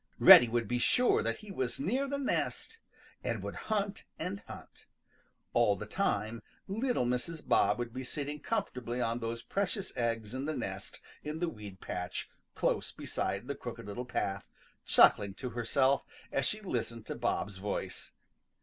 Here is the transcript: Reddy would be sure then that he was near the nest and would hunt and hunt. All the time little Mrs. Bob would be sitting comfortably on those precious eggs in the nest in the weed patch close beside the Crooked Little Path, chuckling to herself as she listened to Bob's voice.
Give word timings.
Reddy 0.17 0.47
would 0.47 0.67
be 0.67 0.79
sure 0.79 1.21
then 1.21 1.33
that 1.33 1.41
he 1.41 1.51
was 1.51 1.79
near 1.79 2.07
the 2.07 2.17
nest 2.17 2.79
and 3.23 3.43
would 3.43 3.53
hunt 3.69 4.03
and 4.17 4.39
hunt. 4.47 4.87
All 5.53 5.75
the 5.75 5.85
time 5.85 6.41
little 6.67 7.05
Mrs. 7.05 7.47
Bob 7.47 7.77
would 7.77 7.93
be 7.93 8.03
sitting 8.03 8.39
comfortably 8.39 8.99
on 8.99 9.19
those 9.19 9.43
precious 9.43 9.93
eggs 9.95 10.33
in 10.33 10.45
the 10.45 10.57
nest 10.57 11.01
in 11.23 11.37
the 11.37 11.49
weed 11.49 11.81
patch 11.81 12.27
close 12.55 12.91
beside 12.91 13.45
the 13.47 13.53
Crooked 13.53 13.85
Little 13.85 14.05
Path, 14.05 14.49
chuckling 14.87 15.35
to 15.35 15.51
herself 15.51 16.03
as 16.31 16.47
she 16.47 16.61
listened 16.61 17.05
to 17.05 17.13
Bob's 17.15 17.57
voice. 17.57 18.11